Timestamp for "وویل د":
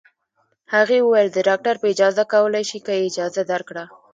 1.01-1.37